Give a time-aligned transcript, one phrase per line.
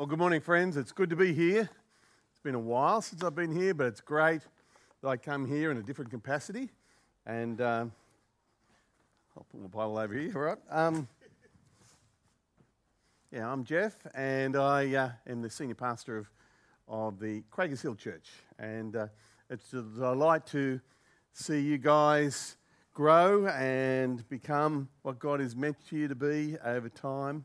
[0.00, 0.78] Well, good morning, friends.
[0.78, 1.68] It's good to be here.
[2.30, 4.40] It's been a while since I've been here, but it's great
[5.02, 6.70] that I come here in a different capacity.
[7.26, 7.92] And um,
[9.36, 10.58] I'll put my Bible over here, all right?
[10.70, 11.06] Um,
[13.30, 16.30] yeah, I'm Jeff, and I uh, am the senior pastor of,
[16.88, 18.30] of the Quakers Hill Church.
[18.58, 19.08] And uh,
[19.50, 20.80] it's a delight to
[21.34, 22.56] see you guys
[22.94, 27.44] grow and become what God has meant you to be over time.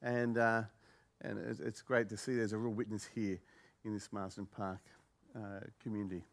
[0.00, 0.62] And uh,
[1.22, 3.38] and it's great to see there's a real witness here
[3.84, 4.80] in this Marsden Park
[5.34, 6.24] uh, community.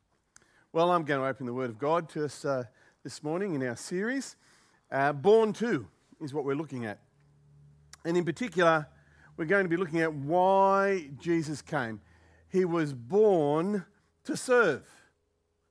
[0.72, 2.64] Well, I'm going to open the Word of God to us uh,
[3.04, 4.36] this morning in our series.
[4.92, 5.88] Uh, Born to
[6.22, 7.00] is what we're looking at.
[8.06, 8.88] And in particular,
[9.38, 12.02] we're going to be looking at why Jesus came.
[12.50, 13.86] He was born
[14.26, 14.84] to serve.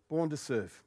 [0.08, 0.82] Born to serve.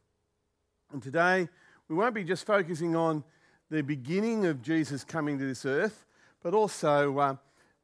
[0.91, 1.49] And today,
[1.87, 3.23] we won't be just focusing on
[3.69, 6.05] the beginning of Jesus coming to this earth,
[6.41, 7.35] but also uh,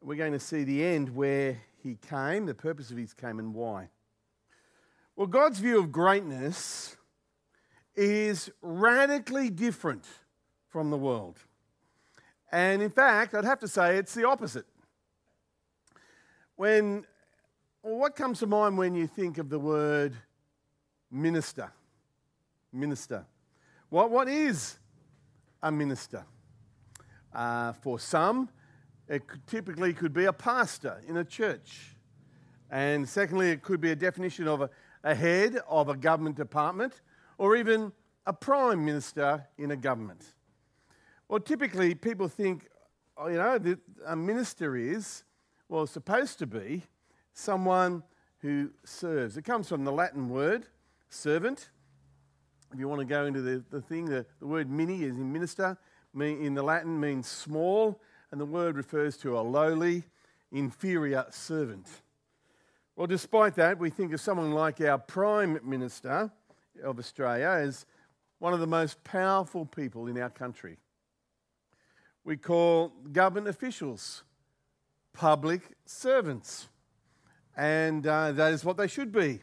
[0.02, 3.54] we're going to see the end where he came, the purpose of his came, and
[3.54, 3.90] why.
[5.16, 6.98] Well, God's view of greatness
[7.96, 10.06] is radically different
[10.70, 11.38] from the world.
[12.52, 14.66] And in fact, I'd have to say it's the opposite.
[16.56, 17.06] When,
[17.84, 20.14] well, what comes to mind when you think of the word
[21.12, 21.72] minister?
[22.74, 23.26] Minister.
[23.90, 24.78] What, what is
[25.62, 26.26] a minister?
[27.34, 28.50] Uh, for some,
[29.12, 31.98] it typically could be a pastor in a church.
[32.70, 34.70] And secondly, it could be a definition of a,
[35.04, 37.02] a head of a government department
[37.38, 37.92] or even
[38.26, 40.24] a prime minister in a government.
[41.28, 42.70] Well, typically people think,
[43.18, 45.26] oh, you know, that a minister is,
[45.68, 46.84] well, supposed to be
[47.34, 48.04] someone
[48.40, 49.36] who serves.
[49.36, 50.68] It comes from the Latin word
[51.10, 51.70] servant.
[52.74, 55.34] If you want to go into the, the thing, the, the word mini is in
[55.34, 55.78] minister,
[56.18, 58.00] in the Latin means small
[58.32, 60.04] and the word refers to a lowly,
[60.52, 61.88] inferior servant.
[62.96, 66.32] Well, despite that, we think of someone like our Prime Minister
[66.84, 67.86] of Australia as
[68.40, 70.78] one of the most powerful people in our country.
[72.24, 74.24] We call government officials
[75.14, 76.70] public servants,
[77.58, 79.42] and uh, that is what they should be.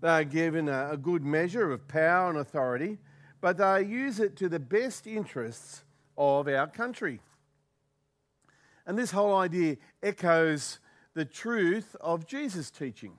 [0.00, 2.98] They are given a, a good measure of power and authority,
[3.40, 5.84] but they use it to the best interests
[6.16, 7.20] of our country.
[8.86, 10.78] And this whole idea echoes
[11.14, 13.12] the truth of Jesus' teaching.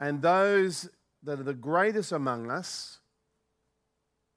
[0.00, 0.88] And those
[1.22, 2.98] that are the greatest among us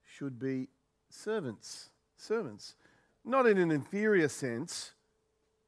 [0.03, 0.67] should be
[1.09, 1.89] servants.
[2.17, 2.75] Servants.
[3.23, 4.93] Not in an inferior sense,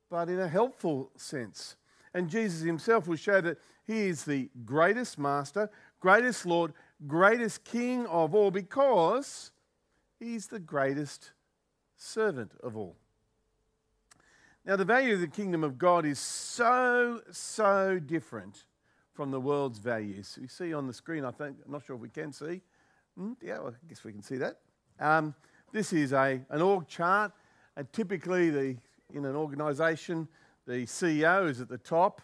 [0.10, 1.76] but in a helpful sense.
[2.14, 6.74] And Jesus himself will show that he is the greatest master, greatest Lord,
[7.08, 9.52] greatest King of all because
[10.20, 11.32] he's the greatest
[11.98, 12.96] servant of all.
[14.66, 18.64] Now, the value of the kingdom of God is so, so different
[19.12, 20.40] from the world's values.
[20.42, 22.62] You see on the screen, I think, I'm not sure if we can see.
[23.20, 24.60] Mm, yeah, well, I guess we can see that.
[25.02, 25.36] Um,
[25.74, 27.34] this is a, an org chart,
[27.76, 28.78] and typically the,
[29.14, 30.30] in an organisation,
[30.66, 32.22] the CEO is at the top,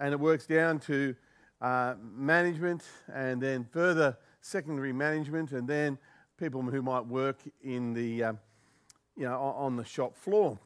[0.00, 1.14] and it works down to
[1.60, 5.98] uh, management, and then further secondary management, and then
[6.38, 8.32] people who might work in the, uh,
[9.18, 10.58] you know, on the shop floor.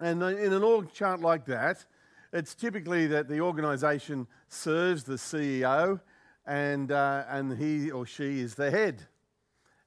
[0.00, 1.84] And in an org chart like that,
[2.32, 6.00] it's typically that the organisation serves the CEO
[6.46, 9.02] and, uh, and he or she is the head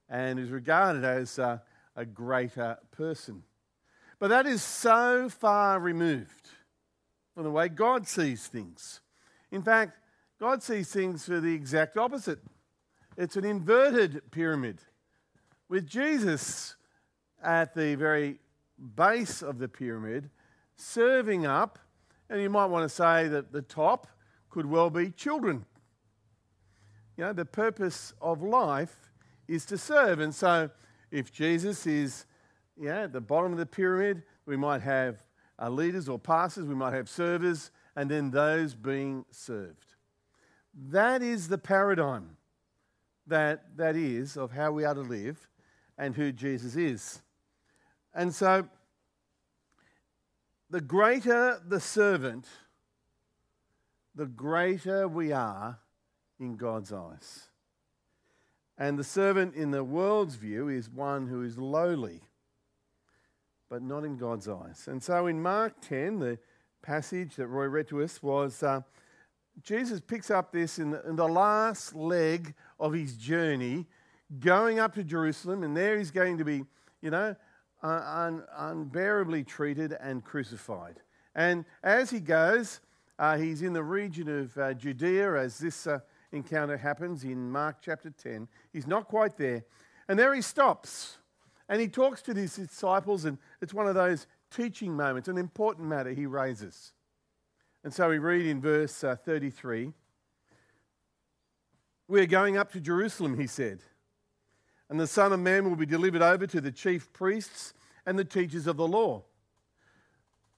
[0.10, 1.60] and is regarded as uh,
[1.96, 3.44] a greater person.
[4.18, 6.50] But that is so far removed
[7.34, 9.02] from the way God sees things.
[9.52, 9.98] In fact,
[10.40, 12.40] God sees things for the exact opposite.
[13.18, 14.82] It's an inverted pyramid
[15.68, 16.76] with Jesus
[17.44, 18.40] at the very
[18.96, 20.30] base of the pyramid,
[20.76, 21.80] serving up,
[22.30, 24.08] and you might want to say that the top
[24.50, 25.66] could well be children.
[27.18, 29.12] You know, the purpose of life
[29.48, 30.20] is to serve.
[30.20, 30.70] And so
[31.12, 32.26] if Jesus is
[32.80, 35.22] yeah, at the bottom of the pyramid, we might have
[35.62, 39.96] uh, leaders or pastors, we might have servers, and then those being served.
[40.74, 42.38] That is the paradigm
[43.28, 45.50] that, that is of how we are to live
[45.98, 47.22] and who Jesus is.
[48.14, 48.68] And so,
[50.70, 52.48] the greater the servant,
[54.16, 55.80] the greater we are
[56.40, 57.48] in God's eyes.
[58.78, 62.22] And the servant, in the world's view, is one who is lowly,
[63.70, 64.88] but not in God's eyes.
[64.88, 66.40] And so in Mark 10, the
[66.82, 68.82] passage that Roy read to us was uh,
[69.62, 73.86] Jesus picks up this in the, in the last leg of his journey,
[74.40, 76.64] going up to Jerusalem, and there he's going to be,
[77.02, 77.36] you know,
[77.82, 81.02] un- unbearably treated and crucified.
[81.36, 82.82] And as he goes,
[83.18, 86.00] uh, he's in the region of uh, Judea as this uh,
[86.32, 88.48] encounter happens in Mark chapter 10.
[88.72, 89.64] He's not quite there.
[90.08, 91.18] And there he stops
[91.70, 95.88] and he talks to his disciples, and it's one of those teaching moments, an important
[95.88, 96.94] matter he raises.
[97.84, 99.94] And so we read in verse uh, 33
[102.08, 103.82] We're going up to Jerusalem, he said,
[104.90, 107.74] and the Son of Man will be delivered over to the chief priests
[108.06, 109.24] and the teachers of the law.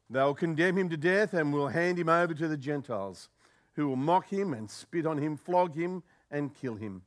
[0.09, 3.29] They'll condemn him to death and will hand him over to the Gentiles,
[3.75, 7.03] who will mock him and spit on him, flog him, and kill him.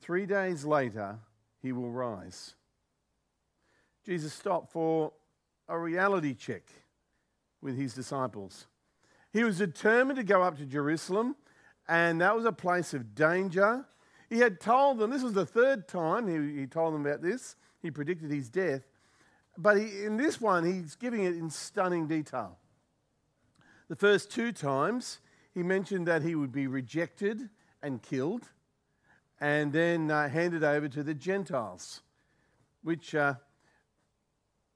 [0.00, 1.18] Three days later,
[1.62, 2.54] he will rise.
[4.04, 5.12] Jesus stopped for
[5.68, 6.62] a reality check
[7.60, 8.66] with his disciples.
[9.32, 11.34] He was determined to go up to Jerusalem,
[11.88, 13.84] and that was a place of danger.
[14.28, 17.56] He had told them, this was the third time he, he told them about this,
[17.80, 18.82] he predicted his death.
[19.56, 22.58] But he, in this one, he's giving it in stunning detail.
[23.88, 25.20] The first two times,
[25.54, 27.48] he mentioned that he would be rejected
[27.82, 28.48] and killed,
[29.40, 32.02] and then uh, handed over to the Gentiles,
[32.82, 33.34] which, uh,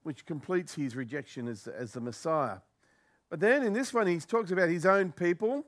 [0.04, 2.58] which completes his rejection as, as the Messiah.
[3.28, 5.64] But then in this one, he talks about his own people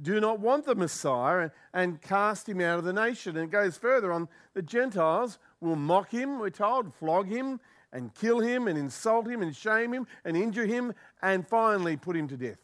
[0.00, 3.36] do not want the Messiah and, cast him out of the nation.
[3.36, 7.60] And it goes further on the Gentiles will mock him, we're told, flog him,
[7.92, 10.92] and kill him and insult him and shame him and injure him
[11.22, 12.60] and finally put him to death.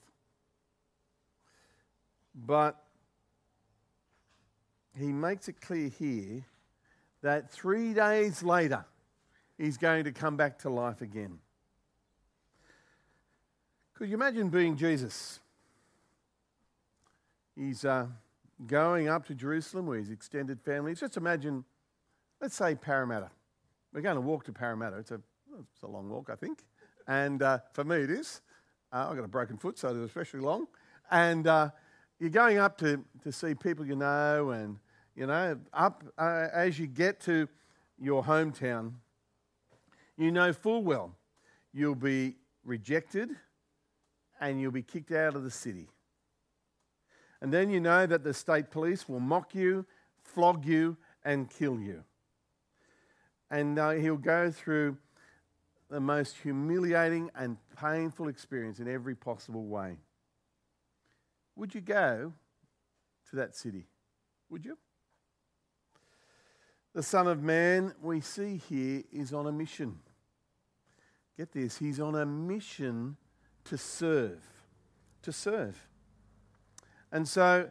[2.35, 2.82] But
[4.99, 6.44] he makes it clear here
[7.23, 8.85] that three days later
[9.56, 11.38] he's going to come back to life again.
[13.94, 15.38] Could you imagine being Jesus?
[17.61, 18.07] He's uh,
[18.67, 20.95] going up to Jerusalem with his extended family.
[20.95, 21.62] Just imagine,
[22.41, 23.29] let's say Parramatta.
[23.93, 24.97] We're going to walk to Parramatta.
[24.97, 25.21] It's a,
[25.75, 26.65] it's a long walk, I think.
[27.07, 28.41] And uh, for me, it is.
[28.91, 30.69] Uh, I've got a broken foot, so it's especially long.
[31.11, 31.69] And uh,
[32.19, 34.79] you're going up to, to see people you know, and,
[35.15, 37.47] you know, up uh, as you get to
[38.01, 38.95] your hometown,
[40.17, 41.15] you know full well
[41.75, 43.29] you'll be rejected
[44.41, 45.89] and you'll be kicked out of the city.
[47.41, 49.87] And then you know that the state police will mock you,
[50.23, 52.05] flog you, and kill you
[53.51, 54.97] and uh, he'll go through
[55.91, 59.97] the most humiliating and painful experience in every possible way.
[61.57, 62.33] Would you go
[63.31, 63.87] to that city?
[64.49, 64.79] Would you?
[66.95, 69.99] The Son of Man we see here is on a mission.
[71.37, 73.17] Get this, he's on a mission
[73.65, 74.43] to serve.
[75.23, 75.90] To serve.
[77.12, 77.71] And so,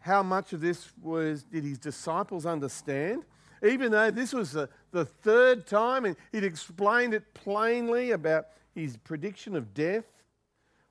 [0.00, 3.24] how much of this was did his disciples understand?
[3.62, 8.96] even though this was the, the third time and he'd explained it plainly about his
[8.96, 10.04] prediction of death.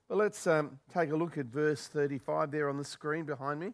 [0.08, 3.72] But let's um, take a look at verse 35 there on the screen behind me.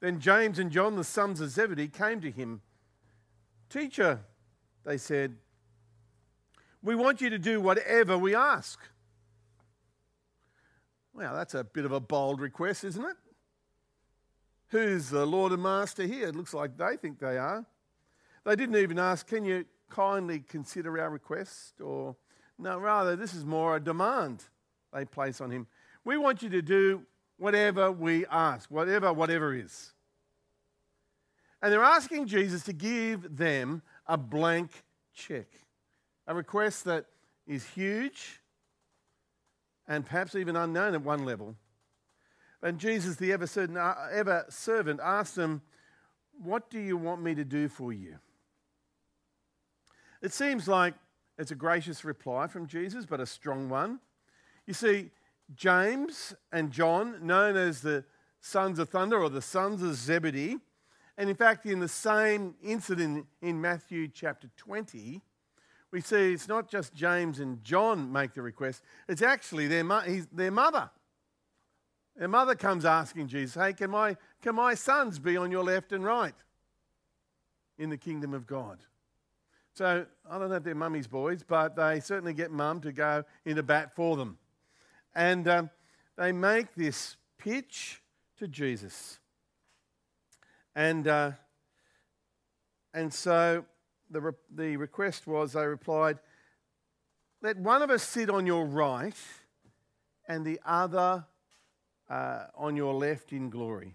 [0.00, 2.62] Then James and John, the sons of Zebedee, came to him.
[3.68, 4.20] Teacher,
[4.84, 5.36] they said,
[6.82, 8.80] we want you to do whatever we ask.
[11.20, 13.16] Well, that's a bit of a bold request, isn't it?
[14.68, 16.28] Who's the Lord and Master here?
[16.28, 17.66] It looks like they think they are.
[18.46, 21.78] They didn't even ask, Can you kindly consider our request?
[21.82, 22.16] Or,
[22.58, 24.44] no, rather, this is more a demand
[24.94, 25.66] they place on him.
[26.06, 27.02] We want you to do
[27.36, 29.92] whatever we ask, whatever, whatever is.
[31.60, 34.70] And they're asking Jesus to give them a blank
[35.12, 35.48] check,
[36.26, 37.04] a request that
[37.46, 38.39] is huge
[39.90, 41.56] and perhaps even unknown at one level.
[42.62, 45.62] And Jesus, the ever servant, uh, ever servant, asked them,
[46.40, 48.18] What do you want me to do for you?
[50.22, 50.94] It seems like
[51.38, 53.98] it's a gracious reply from Jesus, but a strong one.
[54.64, 55.10] You see,
[55.56, 58.04] James and John, known as the
[58.40, 60.58] sons of thunder or the sons of Zebedee,
[61.18, 65.20] and in fact, in the same incident in Matthew chapter 20,
[65.92, 70.04] we see it's not just James and John make the request, it's actually their, mo-
[70.32, 70.90] their mother.
[72.16, 75.92] Their mother comes asking Jesus, Hey, can my, can my sons be on your left
[75.92, 76.34] and right
[77.78, 78.78] in the kingdom of God?
[79.74, 83.24] So I don't know if they're mummy's boys, but they certainly get mum to go
[83.44, 84.36] into bat for them.
[85.14, 85.70] And um,
[86.16, 88.02] they make this pitch
[88.38, 89.18] to Jesus.
[90.74, 91.32] And, uh,
[92.92, 93.64] and so
[94.10, 96.18] the, re- the request was they replied,
[97.42, 99.16] Let one of us sit on your right
[100.28, 101.24] and the other
[102.08, 103.94] uh, on your left in glory.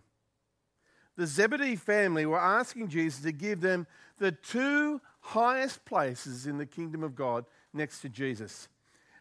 [1.18, 6.66] The Zebedee family were asking Jesus to give them the two highest places in the
[6.66, 8.68] kingdom of God next to Jesus.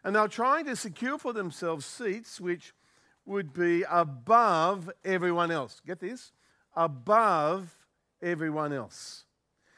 [0.03, 2.73] And they were trying to secure for themselves seats which
[3.25, 5.81] would be above everyone else.
[5.85, 6.31] Get this?
[6.75, 7.75] Above
[8.21, 9.24] everyone else.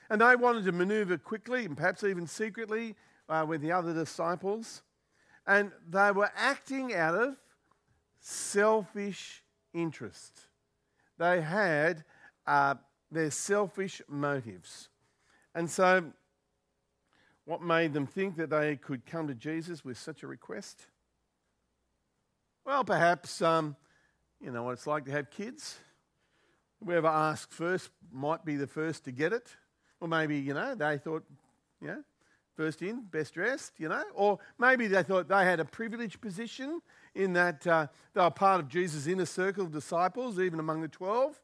[0.10, 2.96] And they wanted to maneuver quickly and perhaps even secretly
[3.30, 4.82] uh, with the other disciples.
[5.46, 7.36] And they were acting out of
[8.20, 10.48] selfish interest.
[11.18, 12.04] They had
[12.46, 12.76] uh,
[13.12, 14.90] their selfish motives.
[15.56, 16.12] And so,
[17.46, 20.82] what made them think that they could come to Jesus with such a request?
[22.66, 23.78] Well, perhaps, um,
[24.42, 25.78] you know what it's like to have kids.
[26.84, 29.56] Whoever asks first might be the first to get it.
[30.00, 31.24] Or maybe, you know, they thought,
[31.82, 32.04] you know,
[32.56, 34.04] first in, best dressed, you know.
[34.14, 36.82] Or maybe they thought they had a privileged position
[37.16, 40.88] in that uh, they were part of Jesus' inner circle of disciples, even among the
[40.88, 41.40] 12.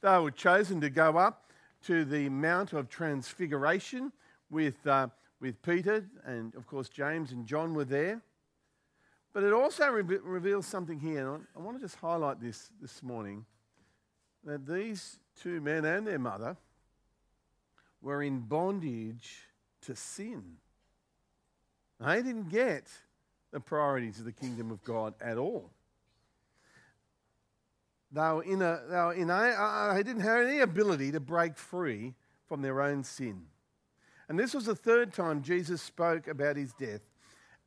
[0.00, 1.50] They were chosen to go up
[1.86, 4.12] to the Mount of Transfiguration
[4.50, 5.08] with, uh,
[5.40, 8.22] with Peter, and of course, James and John were there.
[9.32, 12.70] But it also re- reveals something here, and I, I want to just highlight this
[12.80, 13.46] this morning
[14.44, 16.56] that these two men and their mother
[18.02, 19.48] were in bondage
[19.82, 20.56] to sin.
[22.00, 22.88] They didn't get
[23.52, 25.70] the priorities of the kingdom of God at all.
[28.10, 31.56] They were in a, they, were in a, they didn't have any ability to break
[31.56, 32.14] free
[32.48, 33.42] from their own sin.
[34.28, 37.00] And this was the third time Jesus spoke about his death,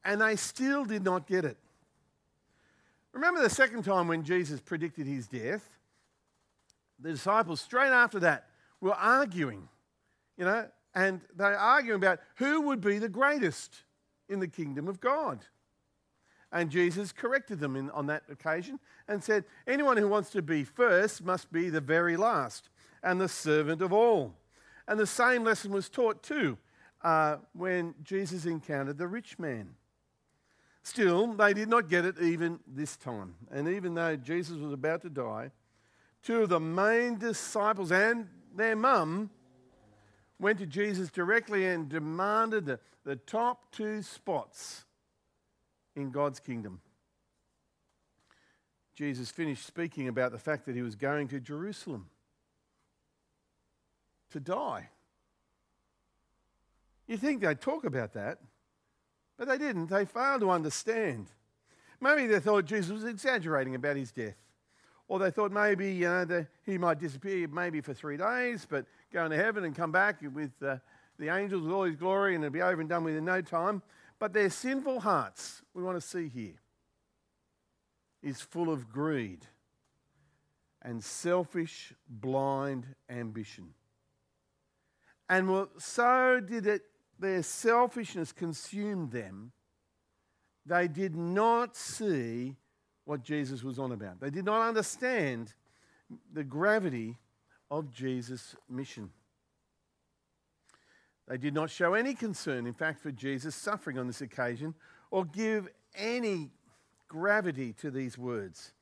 [0.03, 1.57] and they still did not get it.
[3.13, 5.63] Remember the second time when Jesus predicted his death?
[6.99, 8.47] The disciples, straight after that,
[8.81, 9.69] were arguing,
[10.37, 13.83] you know, and they're arguing about who would be the greatest
[14.29, 15.45] in the kingdom of God.
[16.51, 20.63] And Jesus corrected them in, on that occasion and said, Anyone who wants to be
[20.63, 22.69] first must be the very last
[23.03, 24.33] and the servant of all.
[24.87, 26.57] And the same lesson was taught too
[27.03, 29.75] uh, when Jesus encountered the rich man.
[30.83, 33.35] Still, they did not get it even this time.
[33.51, 35.51] And even though Jesus was about to die,
[36.21, 39.29] two of the main disciples and their mum
[40.39, 44.85] went to Jesus directly and demanded the, the top two spots
[45.95, 46.81] in God's kingdom.
[48.95, 52.07] Jesus finished speaking about the fact that he was going to Jerusalem
[54.31, 54.89] to die.
[57.07, 58.39] You think they'd talk about that,
[59.37, 59.87] but they didn't.
[59.87, 61.27] They failed to understand.
[61.99, 64.35] Maybe they thought Jesus was exaggerating about his death.
[65.07, 68.85] Or they thought maybe you know, that he might disappear maybe for three days, but
[69.13, 70.77] go into heaven and come back with uh,
[71.19, 73.41] the angels with all his glory and it'll be over and done with in no
[73.41, 73.81] time.
[74.17, 76.55] But their sinful hearts, we want to see here,
[78.23, 79.45] is full of greed
[80.81, 83.73] and selfish, blind ambition.
[85.29, 86.83] And so did it,
[87.19, 89.51] their selfishness consumed them.
[90.65, 92.55] They did not see
[93.05, 94.19] what Jesus was on about.
[94.19, 95.53] They did not understand
[96.33, 97.17] the gravity
[97.71, 99.11] of Jesus' mission.
[101.27, 104.75] They did not show any concern, in fact, for Jesus' suffering on this occasion
[105.09, 106.51] or give any
[107.07, 108.73] gravity to these words.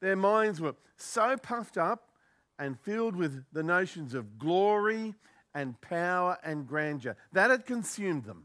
[0.00, 2.08] Their minds were so puffed up
[2.58, 5.14] and filled with the notions of glory
[5.54, 7.16] and power and grandeur.
[7.32, 8.44] That had consumed them.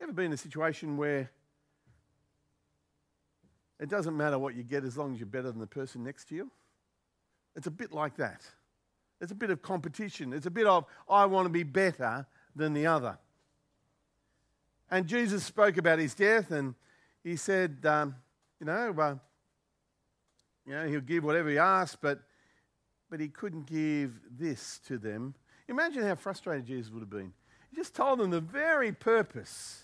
[0.00, 1.30] Ever been in a situation where
[3.80, 6.28] it doesn't matter what you get as long as you're better than the person next
[6.28, 6.50] to you?
[7.56, 8.42] It's a bit like that.
[9.20, 10.32] It's a bit of competition.
[10.32, 13.18] It's a bit of, I want to be better than the other.
[14.90, 16.74] And Jesus spoke about his death and
[17.22, 18.16] he said, um,
[18.60, 19.16] you know, uh,
[20.66, 22.20] you know, he'll give whatever he asks, but,
[23.10, 25.34] but he couldn't give this to them.
[25.68, 27.32] Imagine how frustrated Jesus would have been.
[27.70, 29.83] He just told them the very purpose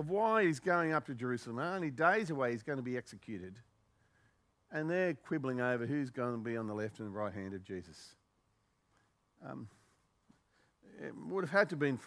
[0.00, 1.58] of why he's going up to Jerusalem.
[1.58, 3.56] Only days away, he's going to be executed.
[4.72, 7.52] And they're quibbling over who's going to be on the left and the right hand
[7.52, 8.16] of Jesus.
[9.46, 9.68] Um,
[11.04, 11.98] it would have had to have been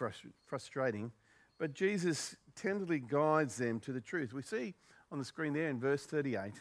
[0.42, 1.12] frustrating,
[1.58, 4.32] but Jesus tenderly guides them to the truth.
[4.32, 4.74] We see
[5.12, 6.52] on the screen there in verse 38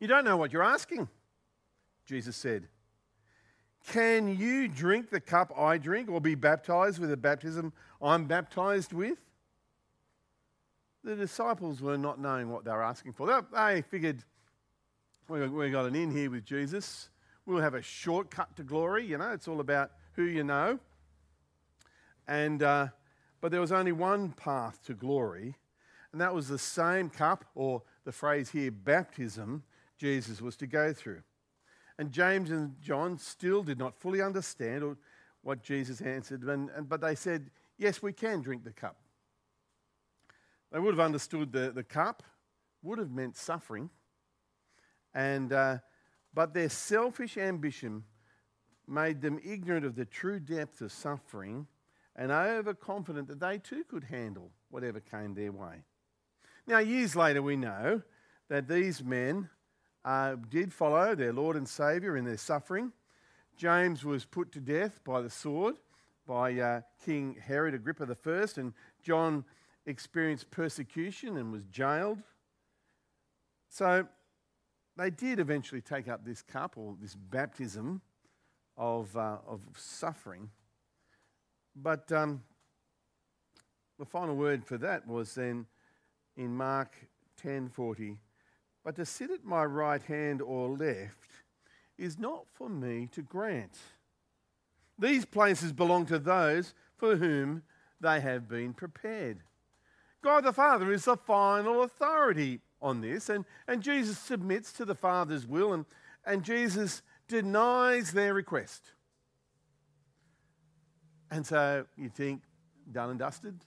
[0.00, 1.08] You don't know what you're asking,
[2.06, 2.68] Jesus said.
[3.86, 8.92] Can you drink the cup I drink or be baptized with the baptism I'm baptized
[8.92, 9.18] with?
[11.08, 13.42] The disciples were not knowing what they were asking for.
[13.54, 14.24] They figured,
[15.26, 17.08] we got an in here with Jesus.
[17.46, 19.06] We'll have a shortcut to glory.
[19.06, 20.78] You know, it's all about who you know.
[22.26, 22.88] And, uh,
[23.40, 25.56] but there was only one path to glory,
[26.12, 29.62] and that was the same cup, or the phrase here, baptism,
[29.96, 31.22] Jesus was to go through.
[31.98, 34.98] And James and John still did not fully understand
[35.40, 38.98] what Jesus answered, and, and, but they said, Yes, we can drink the cup.
[40.72, 42.22] They would have understood the, the cup
[42.82, 43.90] would have meant suffering.
[45.14, 45.78] And, uh,
[46.34, 48.04] but their selfish ambition
[48.86, 51.66] made them ignorant of the true depth of suffering
[52.16, 55.82] and overconfident that they too could handle whatever came their way.
[56.66, 58.02] Now, years later, we know
[58.48, 59.48] that these men
[60.04, 62.92] uh, did follow their Lord and Saviour in their suffering.
[63.56, 65.76] James was put to death by the sword
[66.26, 69.44] by uh, King Herod Agrippa I, and John
[69.88, 72.18] experienced persecution and was jailed.
[73.70, 74.06] So
[74.96, 78.02] they did eventually take up this cup or this baptism
[78.76, 80.50] of, uh, of suffering.
[81.74, 82.42] But um,
[83.98, 85.66] the final word for that was then
[86.36, 86.94] in Mark
[87.42, 88.18] 10:40.
[88.84, 91.30] But to sit at my right hand or left
[91.96, 93.76] is not for me to grant.
[94.98, 97.62] These places belong to those for whom
[98.00, 99.42] they have been prepared.
[100.22, 104.94] God the Father is the final authority on this, and, and Jesus submits to the
[104.94, 105.84] Father's will, and,
[106.24, 108.92] and Jesus denies their request.
[111.30, 112.42] And so you think,
[112.90, 113.60] done and dusted?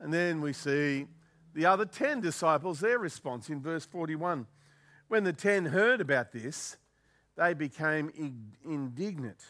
[0.00, 1.06] And then we see
[1.54, 4.46] the other 10 disciples, their response in verse 41.
[5.08, 6.76] When the 10 heard about this,
[7.36, 8.10] they became
[8.64, 9.40] indignant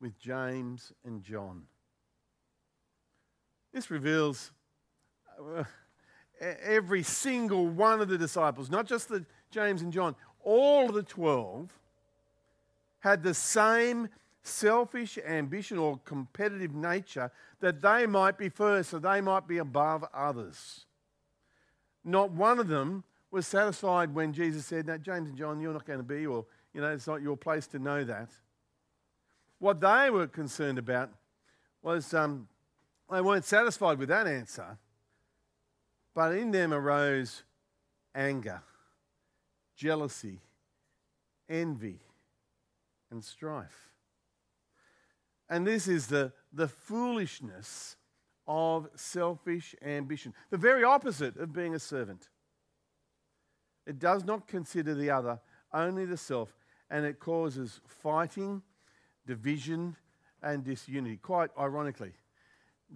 [0.00, 1.64] with James and John.
[3.72, 4.52] This reveals
[6.40, 11.02] every single one of the disciples, not just the James and John, all of the
[11.02, 11.70] 12
[13.00, 14.08] had the same
[14.42, 20.04] selfish ambition or competitive nature that they might be first, so they might be above
[20.12, 20.86] others.
[22.04, 25.86] Not one of them was satisfied when Jesus said, No, James and John, you're not
[25.86, 28.30] going to be, or, you know, it's not your place to know that.
[29.58, 31.10] What they were concerned about
[31.82, 32.48] was um,
[33.10, 34.76] they weren't satisfied with that answer,
[36.14, 37.42] but in them arose
[38.14, 38.62] anger,
[39.76, 40.40] jealousy,
[41.48, 42.00] envy,
[43.10, 43.90] and strife.
[45.48, 47.96] And this is the, the foolishness
[48.46, 52.28] of selfish ambition, the very opposite of being a servant.
[53.86, 55.40] It does not consider the other,
[55.72, 56.54] only the self,
[56.90, 58.62] and it causes fighting,
[59.26, 59.96] division,
[60.42, 61.16] and disunity.
[61.16, 62.12] Quite ironically,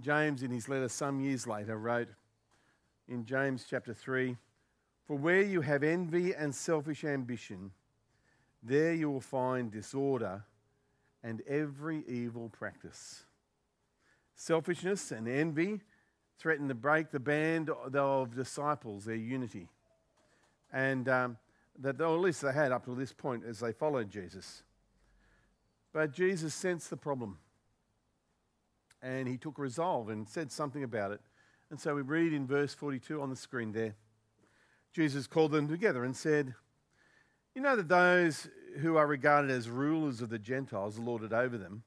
[0.01, 2.09] James, in his letter some years later, wrote
[3.09, 4.37] in James chapter 3
[5.07, 7.73] For where you have envy and selfish ambition,
[8.63, 10.45] there you will find disorder
[11.23, 13.25] and every evil practice.
[14.35, 15.81] Selfishness and envy
[16.39, 19.69] threaten to break the band of disciples, their unity.
[20.73, 21.37] And um,
[21.79, 24.63] that, at least they had up to this point as they followed Jesus.
[25.93, 27.39] But Jesus sensed the problem.
[29.01, 31.21] And he took resolve and said something about it.
[31.71, 33.95] And so we read in verse 42 on the screen there
[34.97, 36.55] Jesus called them together and said,
[37.55, 38.49] You know that those
[38.79, 41.83] who are regarded as rulers of the Gentiles lord it over them,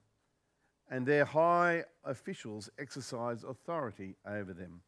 [0.91, 4.81] and their high officials exercise authority over them.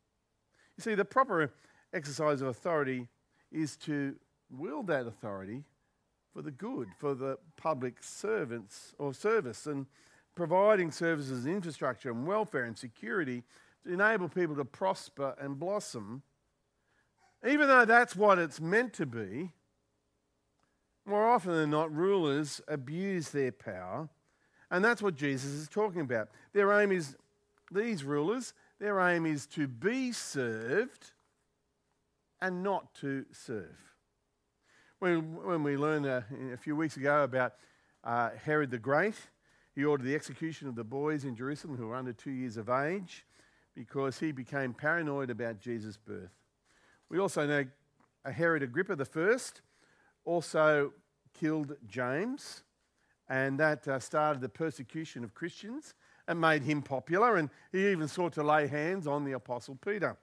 [0.77, 1.51] You see, the proper
[1.93, 3.07] exercise of authority
[3.51, 4.15] is to
[4.51, 5.63] wield that authority
[6.31, 9.87] for the good, for the public servants or service, and
[10.35, 13.41] providing services, infrastructure, and welfare and security
[13.83, 16.23] to enable people to prosper and blossom.
[17.47, 19.51] Even though that's what it's meant to be,
[21.05, 24.09] more often than not, rulers abuse their power.
[24.69, 26.29] And that's what Jesus is talking about.
[26.53, 27.15] Their aim is,
[27.71, 31.11] these rulers, their aim is to be served
[32.41, 33.77] and not to serve.
[34.99, 36.21] When, when we learned uh,
[36.53, 37.55] a few weeks ago about
[38.03, 39.15] uh, Herod the Great,
[39.73, 42.69] he ordered the execution of the boys in Jerusalem who were under two years of
[42.69, 43.25] age
[43.75, 46.31] because he became paranoid about Jesus' birth.
[47.09, 47.65] We also know
[48.25, 49.37] Herod Agrippa I
[50.25, 50.93] also
[51.33, 52.63] killed James,
[53.27, 55.93] and that uh, started the persecution of Christians
[56.27, 60.17] and made him popular, and he even sought to lay hands on the Apostle Peter.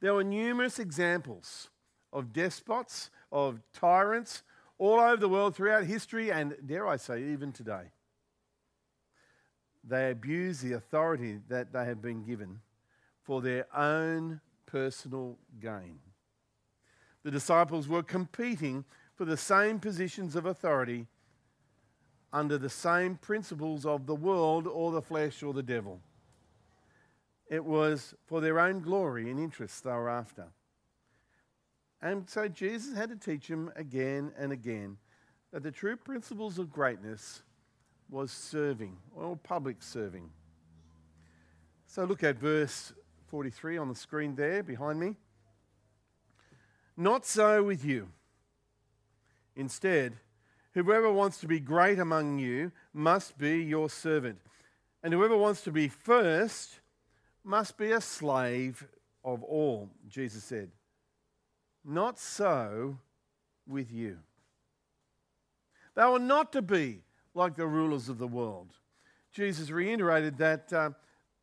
[0.00, 1.68] There were numerous examples
[2.12, 4.42] of despots, of tyrants,
[4.78, 7.90] all over the world throughout history, and dare I say, even today.
[9.88, 12.60] They abuse the authority that they have been given
[13.22, 15.98] for their own personal gain.
[17.22, 21.06] The disciples were competing for the same positions of authority
[22.32, 26.00] under the same principles of the world or the flesh or the devil.
[27.48, 30.48] It was for their own glory and interests they were after.
[32.02, 34.98] And so Jesus had to teach them again and again
[35.50, 37.42] that the true principles of greatness
[38.10, 40.30] was serving, or public serving.
[41.86, 42.92] So look at verse
[43.28, 45.16] 43 on the screen there behind me.
[46.96, 48.08] Not so with you.
[49.54, 50.14] Instead,
[50.72, 54.38] whoever wants to be great among you must be your servant,
[55.02, 56.80] and whoever wants to be first
[57.44, 58.86] must be a slave
[59.24, 60.70] of all, Jesus said.
[61.84, 62.98] Not so
[63.66, 64.18] with you.
[65.94, 67.02] They were not to be
[67.38, 68.74] like the rulers of the world.
[69.32, 70.90] Jesus reiterated that, uh,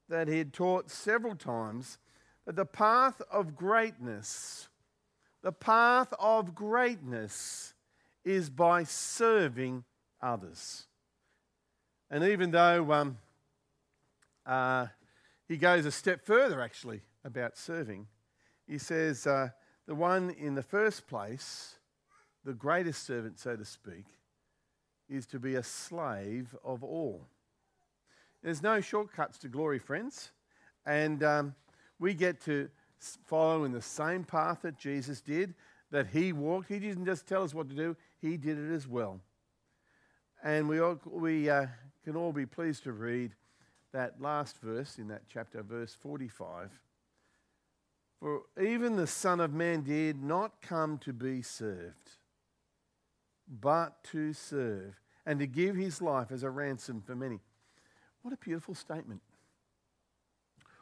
[0.10, 1.98] that he had taught several times
[2.46, 4.68] that the path of greatness,
[5.42, 7.74] the path of greatness
[8.24, 9.84] is by serving
[10.22, 10.86] others.
[12.12, 13.18] And even though um,
[14.46, 14.88] uh,
[15.48, 18.08] he goes a step further, actually, about serving,
[18.68, 19.50] he says, uh,
[19.88, 21.76] the one in the first place,
[22.44, 24.06] the greatest servant, so to speak,
[25.10, 27.26] is to be a slave of all.
[28.44, 30.32] There's no shortcuts to glory, friends.
[30.86, 31.56] And um,
[32.00, 32.70] we get to
[33.26, 35.54] follow in the same path that Jesus did,
[35.92, 36.70] that he walked.
[36.70, 39.20] He didn't just tell us what to do, he did it as well.
[40.44, 41.68] And we, all, we uh,
[42.04, 43.32] can all be pleased to read
[43.94, 46.70] that last verse in that chapter, verse 45.
[48.20, 52.12] For even the Son of Man did not come to be served,
[53.48, 57.40] but to serve, and to give his life as a ransom for many.
[58.22, 59.22] What a beautiful statement.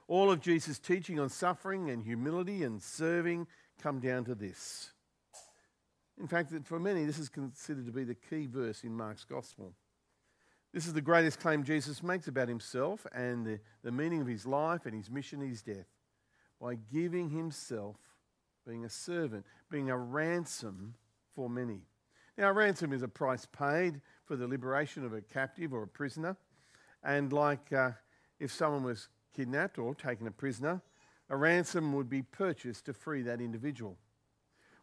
[0.08, 3.48] All of Jesus' teaching on suffering and humility and serving
[3.82, 4.92] come down to this.
[6.20, 9.74] In fact, for many, this is considered to be the key verse in Mark's Gospel.
[10.74, 14.46] This is the greatest claim Jesus makes about himself and the, the meaning of his
[14.46, 15.88] life and his mission, his death
[16.64, 17.98] by giving himself,
[18.66, 20.96] being a servant, being a ransom
[21.36, 21.82] for many.
[22.38, 25.88] Now, a ransom is a price paid for the liberation of a captive or a
[25.88, 26.36] prisoner.
[27.04, 27.92] And like uh,
[28.40, 30.82] if someone was kidnapped or taken a prisoner,
[31.30, 33.98] a ransom would be purchased to free that individual.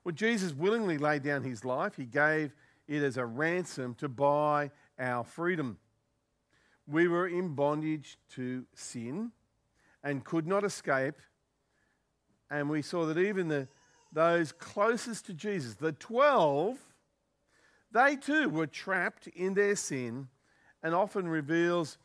[0.04, 2.54] Well, Jesus willingly laid down his life, he gave
[2.88, 5.78] it as a ransom to buy our freedom.
[6.86, 9.32] We were in bondage to sin
[10.02, 11.16] and could not escape
[12.50, 13.68] and we saw that even the,
[14.12, 16.78] those closest to Jesus, the 12,
[17.92, 20.28] they too were trapped in their sin
[20.82, 21.98] and often reveals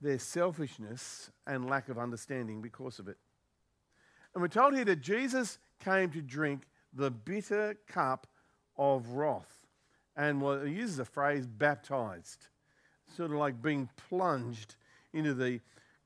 [0.00, 3.16] their selfishness and lack of understanding because of it.
[4.34, 8.26] And we're told here that Jesus came to drink the bitter cup
[8.76, 9.66] of wrath.
[10.16, 12.46] And well, he uses the phrase baptized,
[13.16, 14.76] sort of like being plunged
[15.12, 15.60] into the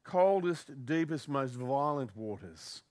[0.05, 2.83] coldest, deepest, most violent waters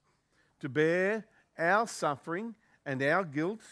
[0.60, 1.24] to bear
[1.58, 2.54] our suffering
[2.84, 3.62] and our guilt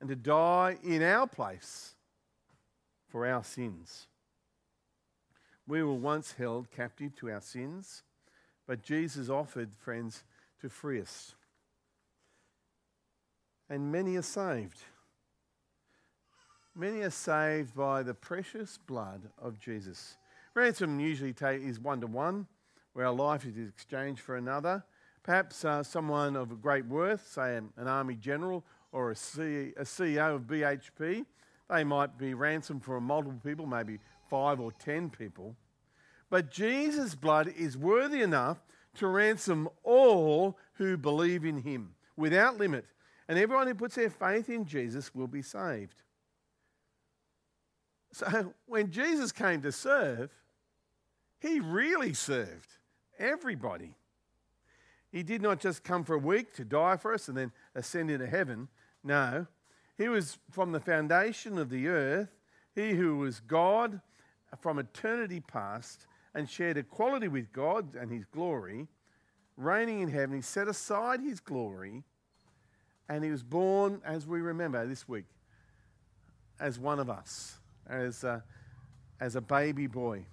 [0.00, 1.94] and to die in our place
[3.08, 4.06] for our sins.
[5.66, 8.02] We were once held captive to our sins,
[8.66, 10.24] but Jesus offered, friends,
[10.60, 11.34] to free us.
[13.68, 14.78] And many are saved.
[16.74, 20.16] Many are saved by the precious blood of Jesus.
[20.54, 22.46] Ransom usually is one to one,
[22.92, 24.84] where our life is exchanged for another.
[25.22, 29.82] Perhaps uh, someone of great worth, say an, an army general or a, C, a
[29.82, 31.26] CEO of BHP,
[31.70, 33.98] they might be ransomed for multiple people, maybe
[34.30, 35.54] five or ten people.
[36.30, 38.58] But Jesus' blood is worthy enough
[38.96, 42.84] to ransom all who believe in him without limit.
[43.28, 46.02] And everyone who puts their faith in Jesus will be saved.
[48.12, 50.30] So when Jesus came to serve,
[51.40, 52.76] he really served
[53.18, 53.94] everybody.
[55.10, 58.10] He did not just come for a week to die for us and then ascend
[58.10, 58.68] into heaven.
[59.02, 59.46] No,
[59.98, 62.28] he was from the foundation of the earth,
[62.74, 64.00] he who was God
[64.60, 68.86] from eternity past and shared equality with God and his glory,
[69.56, 70.36] reigning in heaven.
[70.36, 72.04] He set aside his glory
[73.08, 75.24] and he was born, as we remember this week,
[76.60, 77.56] as one of us,
[77.88, 78.44] as a,
[79.18, 80.26] as a baby boy.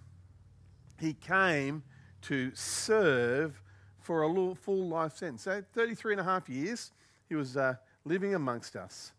[1.00, 1.84] He came
[2.24, 3.62] to serve
[4.00, 5.44] for a full life sentence.
[5.44, 6.92] So, 33 and a half years,
[7.30, 9.14] he was uh, living amongst us.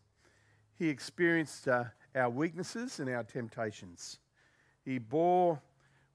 [0.78, 1.84] He experienced uh,
[2.14, 4.18] our weaknesses and our temptations.
[4.84, 5.60] He bore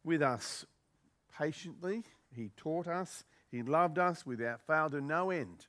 [0.03, 0.65] with us
[1.37, 2.03] patiently.
[2.35, 3.23] He taught us.
[3.49, 5.67] He loved us without fail to no end.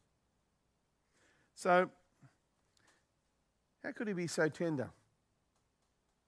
[1.54, 1.90] So,
[3.82, 4.90] how could he be so tender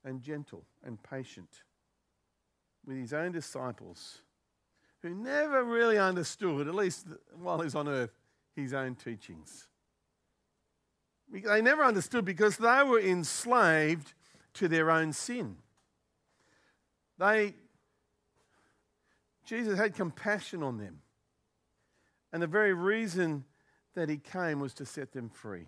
[0.05, 1.62] and gentle and patient
[2.87, 4.18] with his own disciples
[5.05, 7.07] who never really understood, at least
[7.38, 8.12] while he's on earth,
[8.57, 9.68] his own teachings.
[11.42, 14.14] They never understood because they were enslaved
[14.55, 15.57] to their own sin.
[17.18, 17.55] They,
[19.44, 21.01] Jesus had compassion on them.
[22.33, 23.44] And the very reason
[23.94, 25.66] that he came was to set them free.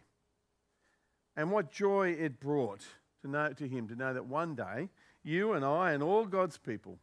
[1.36, 2.84] And what joy it brought
[3.22, 4.88] to know to him to know that one day
[5.24, 6.98] you and I and all God's people,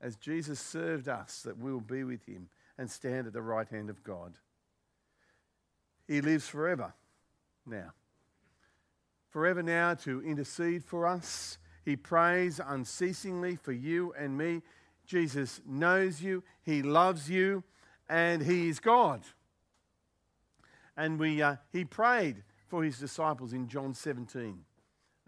[0.00, 2.48] as Jesus served us, that we will be with him
[2.78, 4.34] and stand at the right hand of God.
[6.06, 6.94] He lives forever
[7.66, 7.92] now.
[9.30, 11.58] Forever now to intercede for us.
[11.84, 14.62] He prays unceasingly for you and me.
[15.06, 17.64] Jesus knows you, He loves you,
[18.08, 19.22] and He is God.
[20.96, 24.60] And we, uh, He prayed for His disciples in John 17,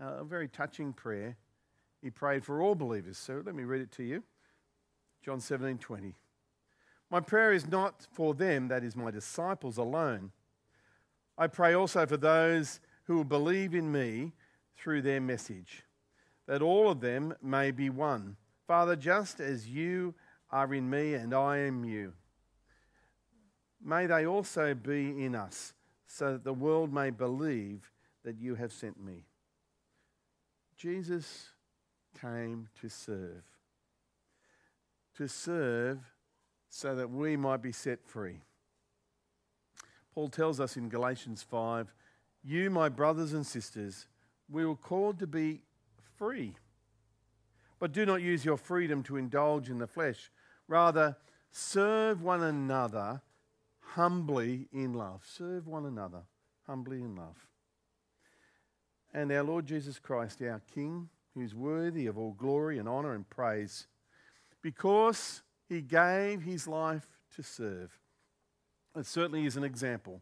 [0.01, 1.37] uh, a very touching prayer.
[2.03, 3.19] He prayed for all believers.
[3.19, 4.23] So let me read it to you.
[5.25, 6.15] John 17, 20.
[7.11, 10.33] My prayer is not for them, that is, my disciples alone.
[11.37, 14.33] I pray also for those who will believe in me
[14.77, 15.83] through their message,
[16.47, 18.37] that all of them may be one.
[18.67, 20.15] Father, just as you
[20.51, 22.13] are in me and I am you,
[23.83, 25.75] may they also be in us,
[26.07, 27.91] so that the world may believe
[28.25, 29.25] that you have sent me.
[30.77, 31.49] Jesus
[32.21, 33.43] came to serve.
[35.17, 35.99] To serve
[36.69, 38.41] so that we might be set free.
[40.15, 41.93] Paul tells us in Galatians 5
[42.45, 44.07] You, my brothers and sisters,
[44.51, 45.63] we were called to be
[46.17, 46.55] free.
[47.79, 50.31] But do not use your freedom to indulge in the flesh.
[50.69, 51.17] Rather,
[51.51, 53.23] serve one another
[53.81, 55.23] humbly in love.
[55.27, 56.23] Serve one another
[56.67, 57.47] humbly in love.
[59.13, 63.29] And our Lord Jesus Christ, our King, who's worthy of all glory and honour and
[63.29, 63.87] praise,
[64.63, 67.99] because he gave his life to serve.
[68.95, 70.21] It certainly is an example,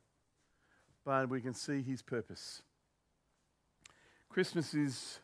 [1.04, 2.62] but we can see his purpose.
[4.28, 5.18] Christmas is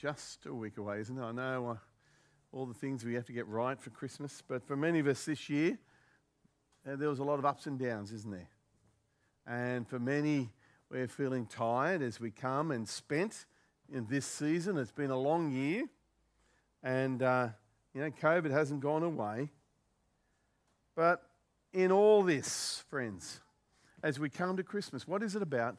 [0.00, 1.20] just a week away, isn't it?
[1.20, 1.76] I know uh,
[2.52, 5.24] all the things we have to get right for Christmas, but for many of us
[5.24, 5.78] this year,
[6.88, 8.48] uh, there was a lot of ups and downs, isn't there?
[9.44, 10.50] And for many,
[10.90, 13.46] we're feeling tired as we come and spent
[13.92, 14.78] in this season.
[14.78, 15.88] It's been a long year,
[16.84, 17.48] and uh,
[17.94, 19.50] you know, COVID hasn't gone away.
[20.94, 21.27] But
[21.78, 23.38] in all this, friends,
[24.02, 25.76] as we come to Christmas, what is it about?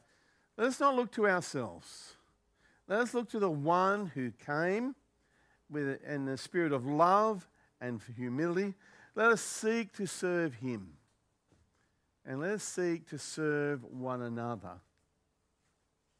[0.57, 2.13] Let us not look to ourselves.
[2.87, 4.95] Let us look to the one who came
[5.69, 7.49] with in the spirit of love
[7.81, 8.75] and humility.
[9.13, 10.93] Let us seek to serve him.
[12.25, 14.79] And let us seek to serve one another,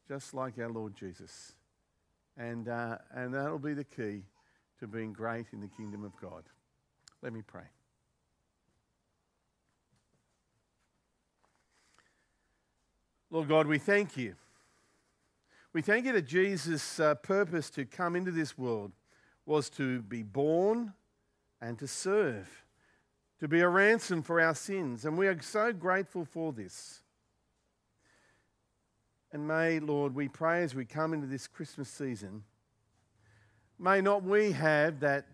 [0.06, 1.54] just like our Lord Jesus.
[2.36, 4.24] And, uh, and that'll be the key
[4.80, 6.44] to being great in the kingdom of God.
[7.22, 7.64] Let me pray.
[13.30, 14.34] Lord God, we thank you.
[15.72, 18.92] We thank you that Jesus' uh, purpose to come into this world
[19.46, 20.92] was to be born
[21.60, 22.64] and to serve,
[23.38, 25.04] to be a ransom for our sins.
[25.04, 27.02] And we are so grateful for this.
[29.32, 32.42] And may, Lord, we pray as we come into this Christmas season
[33.82, 35.26] May not we have that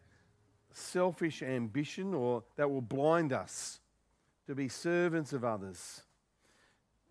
[0.72, 3.80] selfish ambition or that will blind us
[4.46, 6.02] to be servants of others.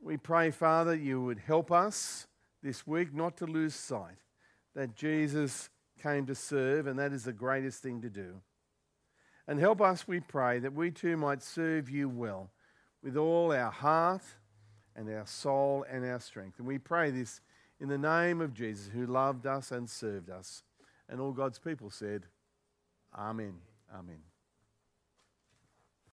[0.05, 2.27] We pray, Father, you would help us
[2.61, 4.19] this week not to lose sight
[4.75, 8.35] that Jesus came to serve, and that is the greatest thing to do.
[9.47, 12.51] And help us, we pray, that we too might serve you well
[13.01, 14.21] with all our heart
[14.95, 16.59] and our soul and our strength.
[16.59, 17.41] And we pray this
[17.79, 20.61] in the name of Jesus, who loved us and served us.
[21.09, 22.27] And all God's people said,
[23.17, 23.55] Amen.
[23.91, 24.34] Amen.